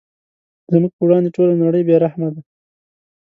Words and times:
زموږ 0.73 0.91
په 0.95 1.03
وړاندې 1.05 1.33
ټوله 1.35 1.53
نړۍ 1.63 1.81
بې 1.87 1.95
رحمه 2.03 2.29
ده. 2.35 2.41